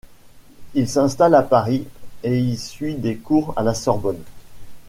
[0.73, 1.85] Il s'installe à Paris
[2.23, 4.23] et y suit des cours à la Sorbonne.